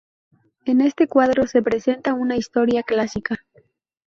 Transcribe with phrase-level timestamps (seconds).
[0.65, 3.37] En este cuadro se representa una historia clásica.